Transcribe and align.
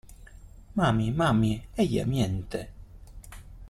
¡Mami!¡ 0.73 1.11
mami!¡ 1.11 1.61
ella 1.77 2.07
miente! 2.07 2.69